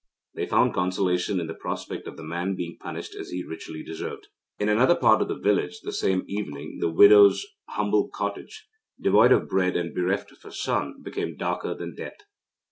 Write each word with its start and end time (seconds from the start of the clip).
They 0.33 0.47
found 0.47 0.73
consolation 0.73 1.39
in 1.39 1.45
the 1.45 1.53
prospect 1.53 2.07
of 2.07 2.17
the 2.17 2.23
man 2.23 2.55
being 2.55 2.75
punished 2.79 3.13
as 3.13 3.29
he 3.29 3.43
richly 3.43 3.83
deserved. 3.83 4.29
In 4.57 4.67
another 4.67 4.95
part 4.95 5.21
of 5.21 5.27
the 5.27 5.37
village 5.37 5.81
the 5.81 5.91
same 5.91 6.23
evening 6.25 6.79
the 6.79 6.89
widow's 6.89 7.45
humble 7.69 8.07
cottage, 8.09 8.67
devoid 8.99 9.31
of 9.31 9.47
bread 9.47 9.77
and 9.77 9.93
bereft 9.93 10.31
of 10.31 10.41
her 10.41 10.49
son, 10.49 11.03
became 11.03 11.37
darker 11.37 11.75
than 11.75 11.93
death. 11.93 12.17